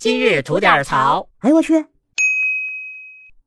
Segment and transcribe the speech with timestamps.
[0.00, 1.28] 今日吐点槽。
[1.40, 1.84] 哎，我去！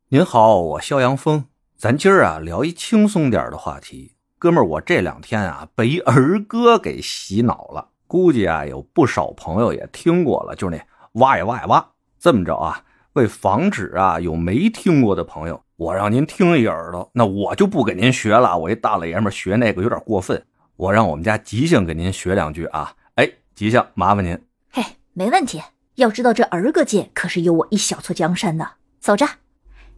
[0.09, 1.45] 您好，我肖阳峰，
[1.75, 4.14] 咱今儿啊聊一轻松点的话题。
[4.37, 10.86] 哥们儿，我这两天啊被一儿歌给洗脑了，估计啊有不少朋友也听过了，就是那
[11.20, 11.89] 哇呀哇呀哇。
[12.20, 12.84] 这么着啊，
[13.14, 18.56] 为防止啊有没听过的朋友，我让您听一耳朵，那我就不给您学了。
[18.56, 20.46] 我一大老爷们学那个有点过分，
[20.76, 22.96] 我让我们家吉祥给您学两句啊。
[23.16, 24.40] 哎，吉祥，麻烦您。
[24.72, 24.84] 嘿，
[25.14, 25.60] 没问题。
[25.96, 28.71] 要知道这儿歌界可是有我一小撮江山的。
[29.00, 29.28] 走着，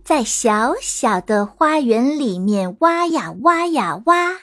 [0.03, 4.39] 在小小的花园里面挖呀挖呀挖，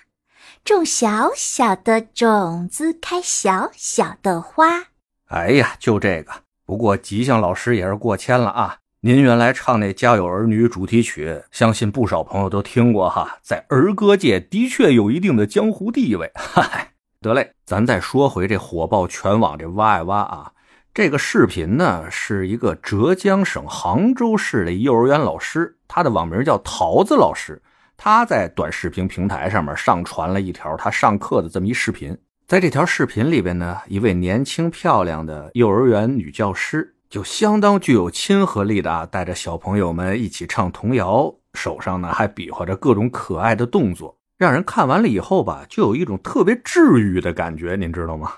[0.64, 4.84] 种小小的种子，开小小的花。
[5.26, 6.32] 哎呀，就这个。
[6.64, 8.78] 不过吉祥老师也是过谦了啊。
[9.00, 16.30] 您原来唱那《家有儿女》主题曲，相信不少朋友都听过哈，在儿歌界的确有一定的江湖地位。
[16.36, 20.52] 嗨，得嘞，咱再说回这火爆全网这挖呀挖啊。
[20.94, 27.62] 这个视频呢，是一个浙江省杭州市的幼儿园老师，他的网名叫桃子老师。
[27.96, 32.14] 他在短视频平台上面上传了一条他上课的这么一视频。
[32.46, 48.32] 在这条视频里边呢，一位年轻漂亮的幼儿园女教师，就相当具有亲和力的啊，带着小朋友们一起唱童谣，手上呢还比划着各种可爱的动作，让人看完了以后吧，就有一种特别治愈的感觉，您知道吗？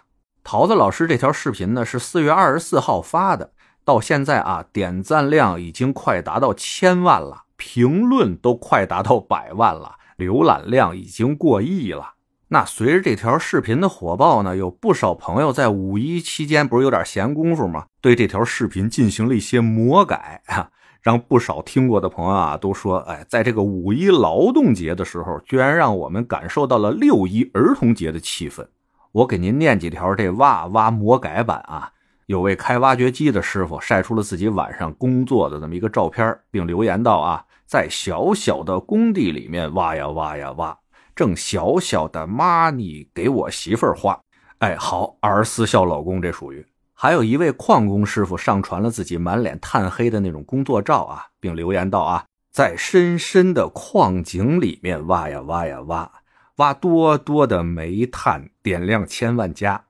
[0.45, 12.13] 桃子老师这条视频呢是四月二十四号发的，到现在啊点赞量已经快达到千万了，评论都快达到百万了，浏览量已经过亿了。
[12.49, 17.87] 那随着这条视频的火爆呢，有不少朋友在五一期间不是有点闲工夫吗？
[18.03, 20.69] 对这条视频进行了一些魔改啊，
[21.01, 28.67] 让不少听过的朋友啊都说，哎，在这个五一劳动节的时候，居然让我们感受到了六一儿童节的气氛。
[29.15, 31.93] 我给您念几条这挖挖魔改版啊！
[32.27, 40.77] 有位开挖掘机的师傅晒出了自己晚上工作的这么一个照片，并留言道：“啊，在小小的工地里面挖呀挖呀挖，
[41.15, 44.21] 挣小小的 money 给我媳妇儿花。”
[44.59, 46.67] 哎，好，二十四孝老公这属于。
[46.93, 56.11] 还有一位矿工师傅上传了自己满脸炭黑的那种工作照啊，并留言道：“啊，在深深的矿井里面挖呀挖呀挖。”
[56.57, 59.85] 挖多多的煤炭，点亮千万家。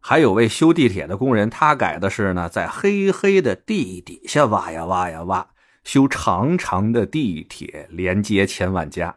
[0.00, 5.48] 还有位修地铁的工人，他改的是呢，在黑黑的地底下挖呀挖呀挖，
[5.82, 9.16] 修长长的地铁，连接千万家。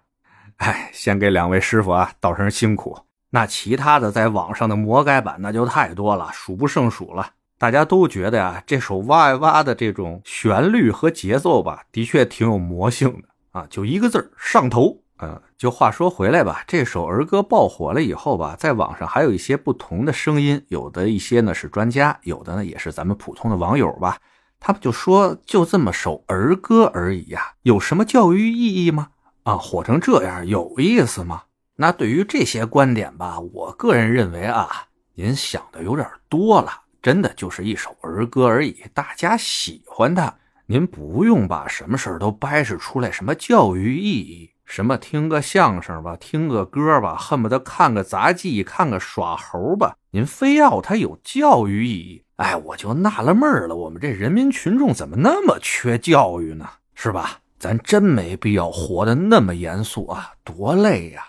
[0.57, 2.99] 哎，先给两位师傅啊道声辛苦。
[3.29, 7.33] 那其他的在网上的魔改版那就太多了，数不胜数了。
[7.59, 15.03] 大家都觉得呀，这首挖呀挖的这种旋律和节奏吧，的确挺有魔性的啊，就一个字上头。
[15.21, 24.17] 嗯，就话说回来吧，这首儿歌爆火了以后吧，在网上还有一些不同的声音，有的一些呢是专家，有的呢也是咱们普通的网友吧。
[24.61, 29.09] 他们就说，就这么首儿歌而已呀，有什么教育意义吗？
[29.43, 31.43] 啊，火成这样有意思吗？
[31.75, 34.69] 那对于这些观点吧，我个人认为啊，
[35.15, 36.71] 您想的有点多了，
[37.01, 40.33] 真的就是一首儿歌而已，大家喜欢它，
[40.65, 44.51] 您不用把什么事儿都掰扯出来，什么教育意义。
[44.69, 49.95] 什么听个相声吧，听个歌吧，恨不得看个杂技，看个耍猴吧。
[50.11, 53.75] 您非要它有教育意义，哎，我就纳了闷了。
[53.75, 56.69] 我们这人民群众怎么那么缺教育呢？
[56.93, 57.39] 是吧？
[57.57, 61.23] 咱真没必要活得那么严肃啊，多累呀。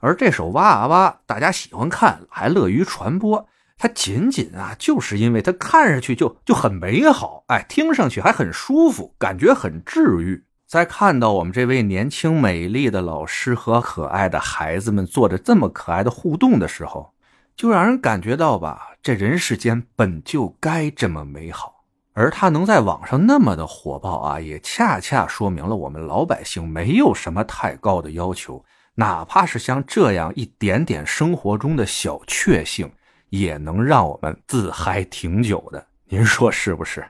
[0.00, 10.44] 而这首哇啊哇，大家喜欢看，还乐于传播，它仅仅啊，就是因为它看上去就就很美好，哎，听上去还很舒服，感觉很治愈。
[10.68, 17.14] 在看到我们这位年轻美丽的老师和可爱的孩子们做着这么可爱的互动的时候，
[17.56, 21.86] 就让人感觉到吧，这人世间本就该这么美好。
[22.12, 28.62] 而他能在网上那么的火爆啊，也恰恰说明了我们老百姓没有什么太高的要求，
[28.96, 32.92] 哪怕是像这样一点点生活中的小确幸，
[33.30, 35.86] 也能让我们自嗨挺久的。
[36.10, 37.06] 您说是不是？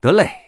[0.00, 0.43] 得嘞。